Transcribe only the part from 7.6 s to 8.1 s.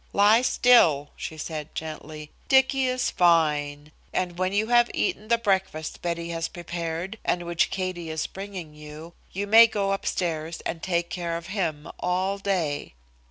Katie